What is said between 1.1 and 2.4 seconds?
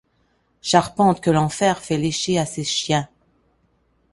que l'enfer fait lécher